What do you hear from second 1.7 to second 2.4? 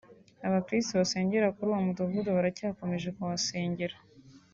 mudugudu